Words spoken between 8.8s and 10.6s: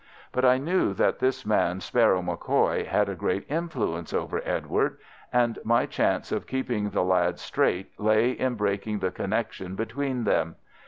the connection between them.